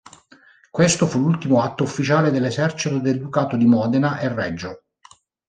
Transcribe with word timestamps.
Questo 0.71 1.05
fu 1.05 1.19
l'ultimo 1.19 1.61
atto 1.61 1.83
ufficiale 1.83 2.31
dell'esercito 2.31 2.97
del 2.97 3.19
Ducato 3.19 3.55
di 3.55 3.65
Modena 3.67 4.17
e 4.17 4.29
Reggio. 4.29 4.85